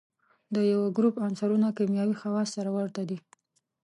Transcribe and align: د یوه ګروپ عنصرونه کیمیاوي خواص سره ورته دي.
د 0.53 0.55
یوه 0.71 0.87
ګروپ 0.97 1.15
عنصرونه 1.25 1.67
کیمیاوي 1.77 2.15
خواص 2.21 2.49
سره 2.55 2.69
ورته 2.77 3.01
دي. 3.09 3.17